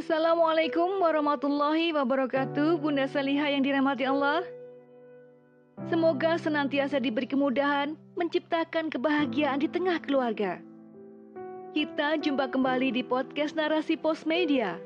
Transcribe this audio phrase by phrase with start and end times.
[0.00, 4.40] Assalamualaikum warahmatullahi wabarakatuh, Bunda Salihah yang dirahmati Allah.
[5.92, 10.56] Semoga senantiasa diberi kemudahan menciptakan kebahagiaan di tengah keluarga.
[11.76, 14.80] Kita jumpa kembali di podcast Narasi Pos Media.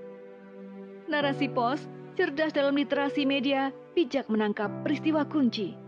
[1.06, 1.86] Narasi Pos,
[2.18, 5.78] cerdas dalam literasi media, bijak menangkap peristiwa kunci.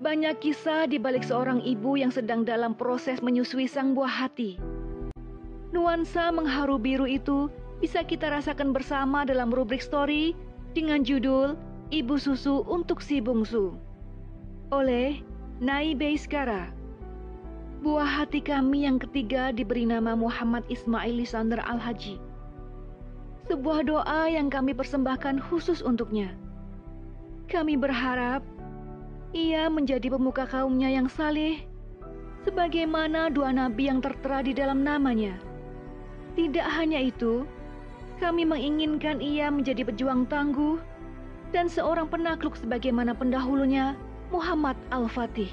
[0.00, 4.56] Banyak kisah di balik seorang ibu yang sedang dalam proses menyusui sang buah hati.
[5.76, 7.52] Nuansa mengharu biru itu
[7.84, 10.32] bisa kita rasakan bersama dalam rubrik story
[10.72, 11.52] dengan judul
[11.92, 13.76] Ibu Susu untuk Si Bungsu
[14.72, 15.20] oleh
[15.60, 16.72] Nai Beiskara.
[17.84, 22.16] Buah hati kami yang ketiga diberi nama Muhammad Ismail Lisander Al-Haji.
[23.52, 26.32] Sebuah doa yang kami persembahkan khusus untuknya.
[27.52, 28.40] Kami berharap
[29.36, 31.68] ia menjadi pemuka kaumnya yang saleh,
[32.48, 35.36] sebagaimana dua nabi yang tertera di dalam namanya.
[36.32, 37.44] Tidak hanya itu,
[38.24, 40.80] kami menginginkan ia menjadi pejuang tangguh
[41.52, 43.92] dan seorang penakluk sebagaimana pendahulunya
[44.32, 45.52] Muhammad Al-Fatih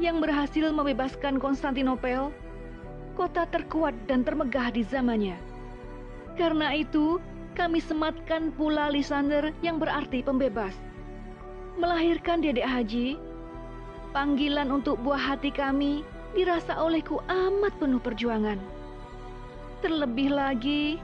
[0.00, 2.32] yang berhasil membebaskan Konstantinopel,
[3.12, 5.36] kota terkuat dan termegah di zamannya.
[6.40, 7.20] Karena itu,
[7.52, 10.72] kami sematkan pula Lisander yang berarti pembebas.
[11.76, 13.20] Melahirkan dedek haji,
[14.16, 18.56] panggilan untuk buah hati kami dirasa olehku amat penuh perjuangan.
[19.84, 20.96] Terlebih lagi,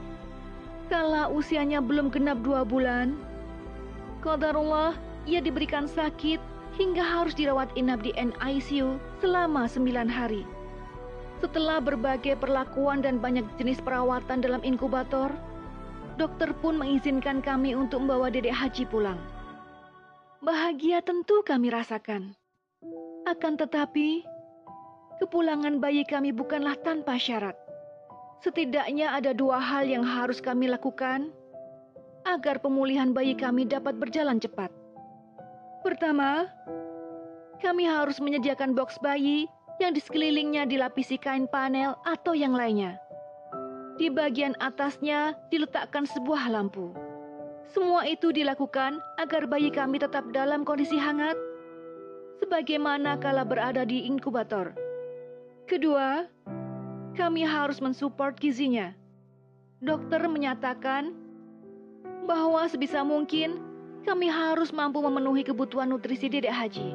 [0.89, 3.13] Kala usianya belum genap dua bulan,
[4.25, 4.97] Qadarullah
[5.29, 6.41] ia diberikan sakit
[6.81, 10.43] hingga harus dirawat inap di NICU selama sembilan hari.
[11.39, 15.29] Setelah berbagai perlakuan dan banyak jenis perawatan dalam inkubator,
[16.17, 19.21] dokter pun mengizinkan kami untuk membawa dedek haji pulang.
[20.41, 22.33] Bahagia tentu kami rasakan.
[23.29, 24.25] Akan tetapi,
[25.21, 27.68] kepulangan bayi kami bukanlah tanpa syarat.
[28.39, 31.27] Setidaknya ada dua hal yang harus kami lakukan
[32.23, 34.71] agar pemulihan bayi kami dapat berjalan cepat.
[35.83, 36.47] Pertama,
[37.59, 39.43] kami harus menyediakan box bayi
[39.83, 42.95] yang di sekelilingnya dilapisi kain panel atau yang lainnya.
[43.99, 46.95] Di bagian atasnya diletakkan sebuah lampu.
[47.75, 51.35] Semua itu dilakukan agar bayi kami tetap dalam kondisi hangat,
[52.39, 54.71] sebagaimana kala berada di inkubator.
[55.67, 56.23] Kedua,
[57.17, 58.93] kami harus mensupport gizinya.
[59.79, 61.15] Dokter menyatakan
[62.27, 63.63] bahwa sebisa mungkin
[64.03, 66.93] kami harus mampu memenuhi kebutuhan nutrisi dedek haji.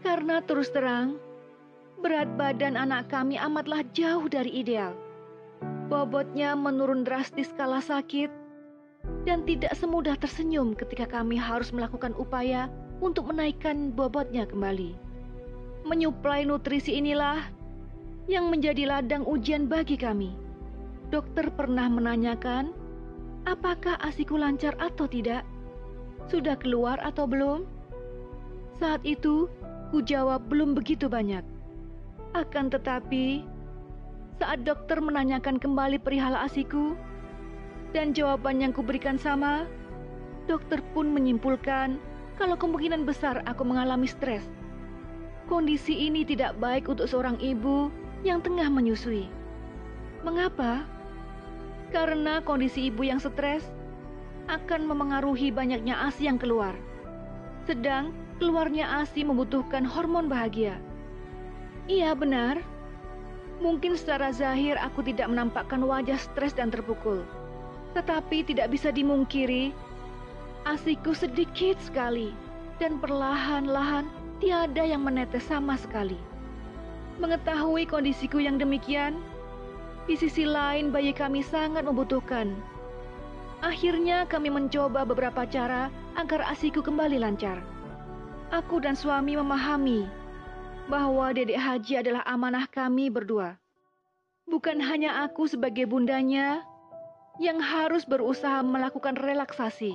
[0.00, 1.16] Karena terus terang,
[2.00, 4.96] berat badan anak kami amatlah jauh dari ideal.
[5.90, 8.30] Bobotnya menurun drastis kala sakit,
[9.28, 12.68] dan tidak semudah tersenyum ketika kami harus melakukan upaya
[13.00, 14.96] untuk menaikkan bobotnya kembali.
[15.84, 17.40] Menyuplai nutrisi inilah
[18.26, 20.34] yang menjadi ladang ujian bagi kami.
[21.08, 22.74] Dokter pernah menanyakan,
[23.48, 25.46] apakah asiku lancar atau tidak?
[26.28, 27.64] Sudah keluar atau belum?
[28.78, 29.48] Saat itu,
[29.90, 31.42] ku jawab belum begitu banyak.
[32.36, 33.42] Akan tetapi,
[34.38, 36.94] saat dokter menanyakan kembali perihal asiku,
[37.90, 39.66] dan jawaban yang kuberikan sama,
[40.46, 41.98] dokter pun menyimpulkan
[42.38, 44.46] kalau kemungkinan besar aku mengalami stres.
[45.50, 49.28] Kondisi ini tidak baik untuk seorang ibu yang tengah menyusui.
[50.20, 50.84] Mengapa?
[51.90, 53.64] Karena kondisi ibu yang stres
[54.46, 56.76] akan memengaruhi banyaknya ASI yang keluar.
[57.64, 60.76] Sedang keluarnya ASI membutuhkan hormon bahagia.
[61.88, 62.60] Iya benar.
[63.60, 67.24] Mungkin secara zahir aku tidak menampakkan wajah stres dan terpukul.
[67.92, 69.74] Tetapi tidak bisa dimungkiri,
[70.64, 72.32] asiku sedikit sekali
[72.80, 74.08] dan perlahan-lahan
[74.40, 76.16] tiada yang menetes sama sekali.
[77.20, 79.20] Mengetahui kondisiku yang demikian,
[80.08, 82.56] di sisi lain bayi kami sangat membutuhkan.
[83.60, 87.60] Akhirnya kami mencoba beberapa cara agar asiku kembali lancar.
[88.48, 90.08] Aku dan suami memahami
[90.88, 93.60] bahwa dedek haji adalah amanah kami berdua.
[94.48, 96.64] Bukan hanya aku sebagai bundanya
[97.36, 99.92] yang harus berusaha melakukan relaksasi.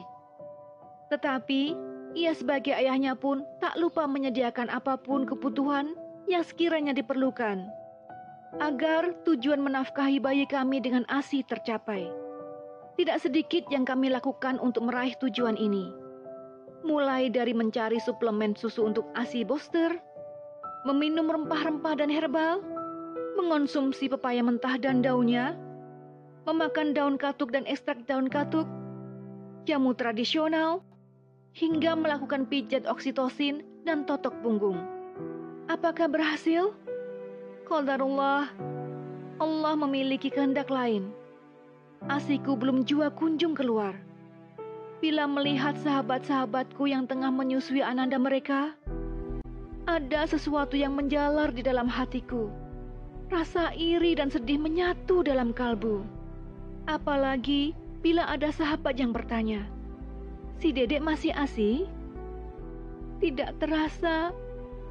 [1.10, 1.74] Tetapi
[2.14, 7.70] ia sebagai ayahnya pun tak lupa menyediakan apa pun kebutuhan yang sekiranya diperlukan
[8.58, 12.08] agar tujuan menafkahi bayi kami dengan ASI tercapai.
[12.96, 15.92] Tidak sedikit yang kami lakukan untuk meraih tujuan ini.
[16.88, 20.00] Mulai dari mencari suplemen susu untuk ASI booster,
[20.88, 22.64] meminum rempah-rempah dan herbal,
[23.36, 25.60] mengonsumsi pepaya mentah dan daunnya,
[26.48, 28.70] memakan daun katuk dan ekstrak daun katuk,
[29.68, 30.80] jamu tradisional,
[31.52, 34.95] hingga melakukan pijat oksitosin dan totok punggung.
[35.76, 36.72] Apakah berhasil?
[37.68, 38.48] Qadarullah,
[39.44, 41.12] Allah memiliki kehendak lain.
[42.08, 43.92] Asiku belum jua kunjung keluar.
[45.04, 48.72] Bila melihat sahabat-sahabatku yang tengah menyusui ananda mereka,
[49.84, 52.48] ada sesuatu yang menjalar di dalam hatiku.
[53.28, 56.08] Rasa iri dan sedih menyatu dalam kalbu.
[56.88, 59.68] Apalagi bila ada sahabat yang bertanya,
[60.56, 61.84] "Si Dedek masih asi?"
[63.20, 64.32] Tidak terasa,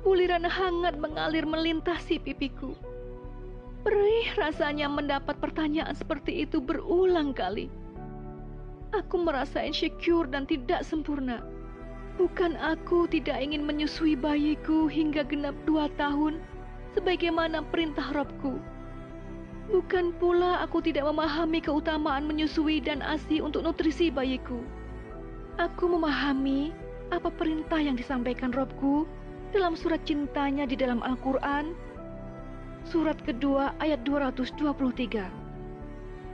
[0.04, 2.76] buliran hangat mengalir melintasi pipiku.
[3.84, 7.72] Perih rasanya mendapat pertanyaan seperti itu berulang kali.
[8.92, 11.40] Aku merasa insecure dan tidak sempurna.
[12.14, 16.38] Bukan aku tidak ingin menyusui bayiku hingga genap dua tahun,
[16.94, 18.62] sebagaimana perintah Robku.
[19.72, 24.62] Bukan pula aku tidak memahami keutamaan menyusui dan ASI untuk nutrisi bayiku.
[25.58, 26.70] Aku memahami
[27.10, 29.08] apa perintah yang disampaikan Robku
[29.54, 31.78] dalam surat cintanya di dalam Al-Quran,
[32.90, 35.30] surat kedua ayat 223.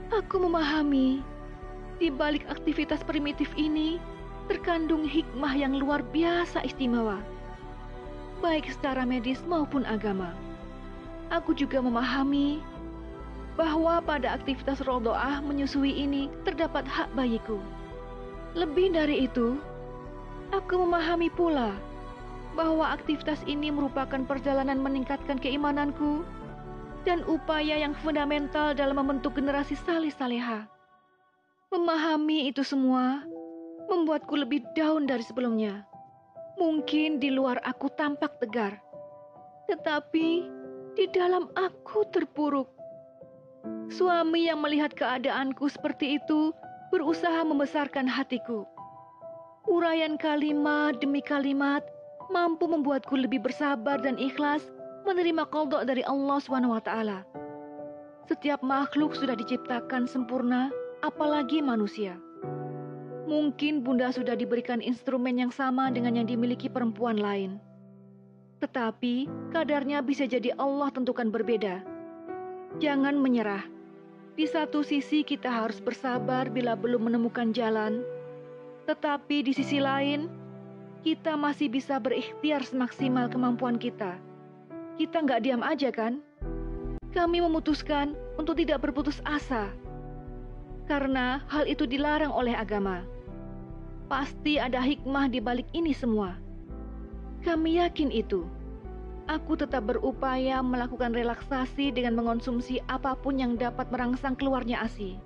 [0.09, 1.21] Aku memahami,
[2.01, 4.01] di balik aktivitas primitif ini
[4.49, 7.21] terkandung hikmah yang luar biasa istimewa,
[8.41, 10.33] baik secara medis maupun agama.
[11.29, 12.57] Aku juga memahami
[13.53, 17.61] bahwa pada aktivitas rodoah menyusui ini terdapat hak bayiku.
[18.57, 19.61] Lebih dari itu,
[20.51, 21.71] Aku memahami pula
[22.61, 26.21] bahwa aktivitas ini merupakan perjalanan meningkatkan keimananku
[27.01, 30.69] dan upaya yang fundamental dalam membentuk generasi salih saleha.
[31.73, 33.25] Memahami itu semua
[33.89, 35.89] membuatku lebih down dari sebelumnya.
[36.61, 38.77] Mungkin di luar aku tampak tegar,
[39.65, 40.45] tetapi
[40.93, 42.69] di dalam aku terpuruk.
[43.89, 46.53] Suami yang melihat keadaanku seperti itu
[46.93, 48.69] berusaha membesarkan hatiku.
[49.65, 51.81] Uraian kalimat demi kalimat
[52.31, 54.63] mampu membuatku lebih bersabar dan ikhlas
[55.03, 56.91] menerima kodok dari Allah SWT.
[58.31, 60.71] Setiap makhluk sudah diciptakan sempurna,
[61.03, 62.15] apalagi manusia.
[63.27, 67.59] Mungkin bunda sudah diberikan instrumen yang sama dengan yang dimiliki perempuan lain.
[68.63, 71.83] Tetapi kadarnya bisa jadi Allah tentukan berbeda.
[72.79, 73.67] Jangan menyerah.
[74.39, 77.99] Di satu sisi kita harus bersabar bila belum menemukan jalan,
[78.87, 80.31] tetapi di sisi lain,
[81.01, 84.21] kita masih bisa berikhtiar semaksimal kemampuan kita.
[85.01, 86.21] Kita nggak diam aja kan?
[87.09, 89.73] Kami memutuskan untuk tidak berputus asa.
[90.85, 93.01] Karena hal itu dilarang oleh agama.
[94.05, 96.37] Pasti ada hikmah di balik ini semua.
[97.41, 98.45] Kami yakin itu.
[99.25, 105.17] Aku tetap berupaya melakukan relaksasi dengan mengonsumsi apa pun yang dapat merangsang keluarnya ASI.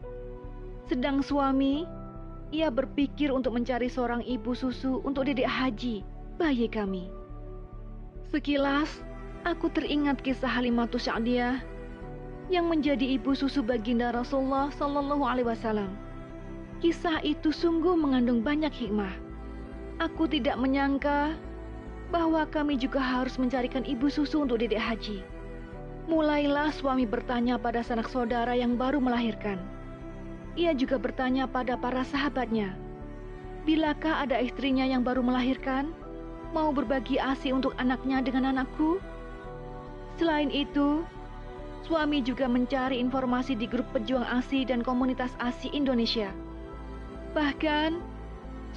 [0.87, 1.83] Sedang suami
[2.53, 6.05] ia berpikir untuk mencari seorang ibu susu untuk dedek haji,
[6.37, 7.09] bayi kami.
[8.29, 9.01] Sekilas,
[9.47, 11.61] aku teringat kisah Halimatus Sa'diyah
[12.53, 15.89] yang menjadi ibu susu baginda Rasulullah Sallallahu Alaihi Wasallam.
[16.83, 19.13] Kisah itu sungguh mengandung banyak hikmah.
[20.03, 21.33] Aku tidak menyangka
[22.13, 25.23] bahwa kami juga harus mencarikan ibu susu untuk dedek haji.
[26.05, 29.57] Mulailah suami bertanya pada sanak saudara yang baru melahirkan.
[30.55, 32.79] Ia juga bertanya pada para sahabatnya,
[33.67, 35.91] "Bilakah ada istrinya yang baru melahirkan,
[36.55, 39.03] mau berbagi ASI untuk anaknya dengan anakku?"
[40.15, 41.03] Selain itu,
[41.83, 46.31] suami juga mencari informasi di grup pejuang ASI dan komunitas ASI Indonesia.
[47.35, 47.99] Bahkan,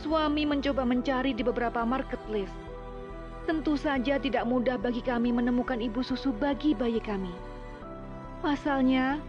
[0.02, 2.50] suami mencoba mencari di beberapa marketplace.
[3.46, 7.30] Tentu saja tidak mudah bagi kami menemukan ibu susu bagi bayi kami.
[8.42, 9.22] Pasalnya,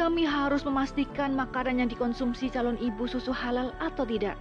[0.00, 4.32] kami harus memastikan makanan yang dikonsumsi calon ibu susu halal atau tidak.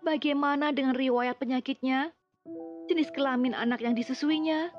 [0.00, 2.08] Bagaimana dengan riwayat penyakitnya?
[2.88, 4.72] Jenis kelamin anak yang disusuinya?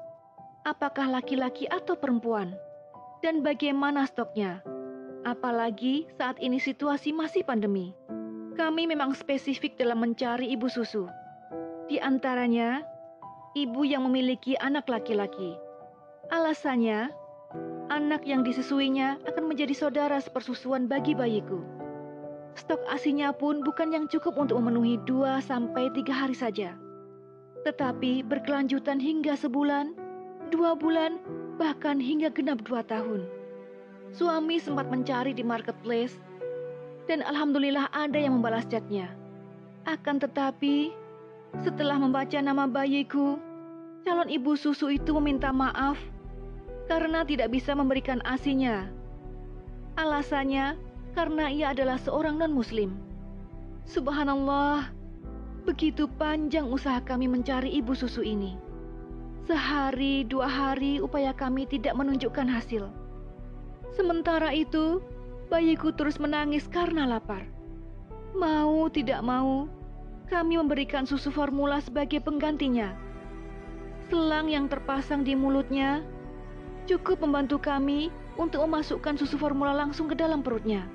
[0.66, 2.58] Apakah laki-laki atau perempuan?
[3.22, 4.66] Dan bagaimana stoknya?
[5.30, 7.94] Apalagi saat ini situasi masih pandemi.
[8.58, 11.06] Kami memang spesifik dalam mencari ibu susu.
[11.86, 12.82] Di antaranya,
[13.54, 15.54] ibu yang memiliki anak laki-laki.
[16.34, 17.14] Alasannya,
[17.88, 21.64] anak yang disusuinya akan menjadi saudara sepersusuan bagi bayiku.
[22.58, 26.74] Stok asinya pun bukan yang cukup untuk memenuhi dua sampai tiga hari saja.
[27.64, 29.94] Tetapi berkelanjutan hingga sebulan,
[30.50, 31.22] dua bulan,
[31.62, 33.24] bahkan hingga genap dua tahun.
[34.16, 36.18] Suami sempat mencari di marketplace,
[37.06, 39.12] dan alhamdulillah ada yang membalas chatnya.
[39.86, 40.92] Akan tetapi,
[41.62, 43.38] setelah membaca nama bayiku,
[44.04, 46.00] calon ibu susu itu meminta maaf
[46.88, 48.88] karena tidak bisa memberikan asinya.
[50.00, 50.80] Alasannya
[51.14, 52.96] karena ia adalah seorang non-Muslim.
[53.88, 54.92] Subhanallah,
[55.68, 58.56] begitu panjang usaha kami mencari ibu susu ini.
[59.48, 62.92] Sehari dua hari upaya kami tidak menunjukkan hasil.
[63.96, 65.00] Sementara itu,
[65.48, 67.48] bayiku terus menangis karena lapar.
[68.36, 69.72] Mau tidak mau,
[70.28, 72.92] kami memberikan susu formula sebagai penggantinya.
[74.12, 76.04] Selang yang terpasang di mulutnya
[76.88, 78.08] cukup membantu kami
[78.40, 80.88] untuk memasukkan susu formula langsung ke dalam perutnya.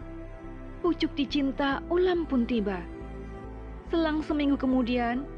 [0.81, 2.81] Pucuk dicinta ulam pun tiba.
[3.93, 5.29] Selang seminggu kemudian,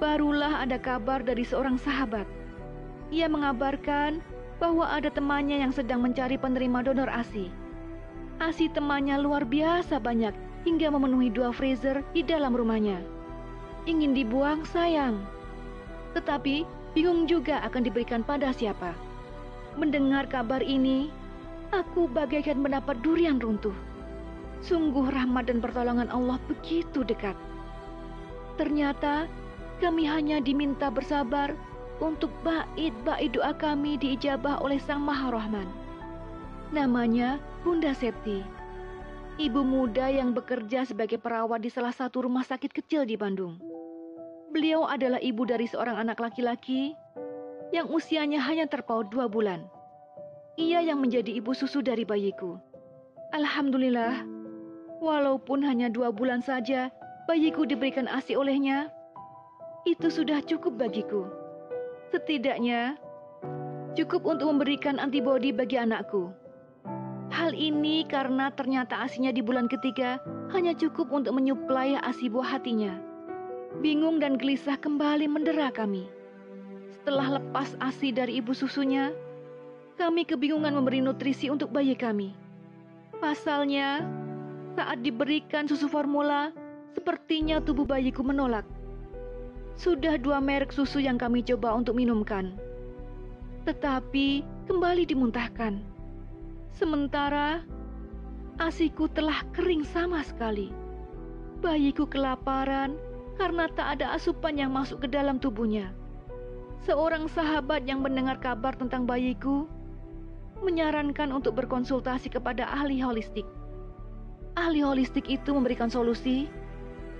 [0.00, 2.24] barulah ada kabar dari seorang sahabat.
[3.12, 4.24] Ia mengabarkan
[4.56, 7.52] bahwa ada temannya yang sedang mencari penerima donor ASI.
[8.40, 10.32] ASI temannya luar biasa banyak
[10.64, 12.98] hingga memenuhi dua freezer di dalam rumahnya.
[13.84, 15.20] Ingin dibuang sayang,
[16.16, 16.64] tetapi
[16.96, 19.11] bingung juga akan diberikan pada siapa.
[19.78, 21.08] Mendengar kabar ini,
[21.72, 23.74] aku bagaikan mendapat durian runtuh.
[24.62, 27.34] Sungguh rahmat dan pertolongan Allah begitu dekat.
[28.60, 29.26] Ternyata
[29.82, 31.56] kami hanya diminta bersabar
[31.98, 35.68] untuk bait-bait doa kami diijabah oleh Sang Maha Rahman.
[36.70, 38.62] Namanya Bunda Septi
[39.40, 43.56] ibu muda yang bekerja sebagai perawat di salah satu rumah sakit kecil di Bandung.
[44.52, 46.92] Beliau adalah ibu dari seorang anak laki-laki
[47.72, 49.64] yang usianya hanya terpaut dua bulan.
[50.60, 52.60] Ia yang menjadi ibu susu dari bayiku.
[53.32, 54.28] Alhamdulillah,
[55.00, 56.92] walaupun hanya dua bulan saja
[57.24, 58.92] bayiku diberikan ASI olehnya,
[59.88, 61.24] itu sudah cukup bagiku.
[62.12, 63.00] Setidaknya,
[63.96, 66.28] cukup untuk memberikan antibodi bagi anakku.
[67.32, 70.20] Hal ini karena ternyata asinya di bulan ketiga
[70.52, 73.00] hanya cukup untuk menyuplai asi buah hatinya.
[73.80, 76.21] Bingung dan gelisah kembali mendera kami.
[77.02, 79.10] Setelah lepas asi dari ibu susunya,
[79.98, 82.30] kami kebingungan memberi nutrisi untuk bayi kami.
[83.18, 84.06] Pasalnya,
[84.78, 86.54] saat diberikan susu formula,
[86.94, 88.62] sepertinya tubuh bayiku menolak.
[89.74, 92.54] Sudah dua merek susu yang kami coba untuk minumkan,
[93.66, 95.82] tetapi kembali dimuntahkan.
[96.70, 97.66] Sementara
[98.62, 100.70] asiku telah kering sama sekali.
[101.58, 102.94] Bayiku kelaparan
[103.42, 105.90] karena tak ada asupan yang masuk ke dalam tubuhnya.
[106.82, 109.70] Seorang sahabat yang mendengar kabar tentang bayiku
[110.66, 113.46] menyarankan untuk berkonsultasi kepada ahli holistik.
[114.58, 116.50] Ahli holistik itu memberikan solusi,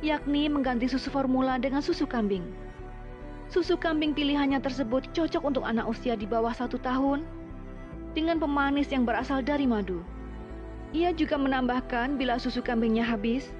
[0.03, 2.43] yakni mengganti susu formula dengan susu kambing.
[3.55, 7.23] Susu kambing pilihannya tersebut cocok untuk anak usia di bawah satu tahun
[8.19, 10.03] dengan pemanis yang berasal dari madu.
[10.91, 13.55] Ia juga menambahkan bila susu kambingnya habis,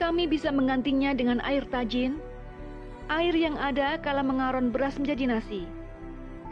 [0.00, 2.16] kami bisa menggantinya dengan air tajin,
[3.08, 5.64] air yang ada kala mengaron beras menjadi nasi.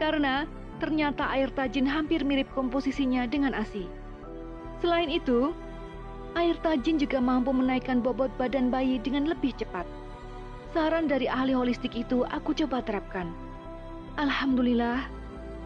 [0.01, 0.45] Karena
[0.77, 3.89] ternyata air tajin hampir mirip komposisinya dengan ASI.
[4.77, 5.53] Selain itu,
[6.37, 9.85] air tajin juga mampu menaikkan bobot badan bayi dengan lebih cepat.
[10.73, 13.33] Saran dari ahli holistik itu aku coba terapkan.
[14.21, 15.09] Alhamdulillah,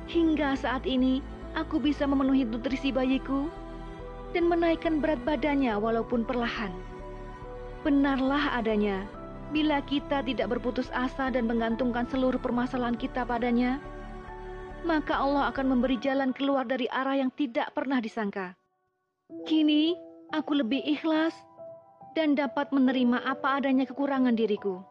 [0.07, 1.19] hingga saat ini
[1.59, 3.51] aku bisa memenuhi nutrisi bayiku
[4.31, 6.71] dan menaikkan berat badannya walaupun perlahan.
[7.83, 9.03] Benarlah adanya,
[9.51, 13.83] bila kita tidak berputus asa dan menggantungkan seluruh permasalahan kita padanya,
[14.87, 18.55] maka Allah akan memberi jalan keluar dari arah yang tidak pernah disangka.
[19.45, 19.93] Kini,
[20.31, 21.35] aku lebih ikhlas
[22.15, 24.81] dan dapat menerima apa adanya kekurangan diriku.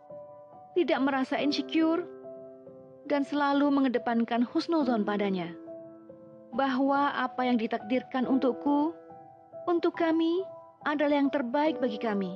[0.76, 2.06] Tidak merasa insecure
[3.10, 5.50] dan selalu mengedepankan husnuzon padanya
[6.50, 8.94] bahwa apa yang ditakdirkan untukku,
[9.70, 10.42] untuk kami
[10.82, 12.34] adalah yang terbaik bagi kami.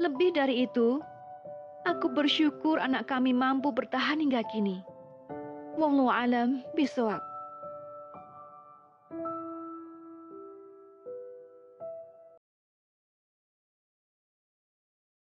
[0.00, 1.02] Lebih dari itu,
[1.88, 4.84] aku bersyukur anak kami mampu bertahan hingga kini.
[5.80, 7.27] Wallahu alam bisawab.